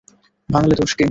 ভাঙলে 0.49 0.75
দোষ 0.75 0.91
কী? 0.91 0.99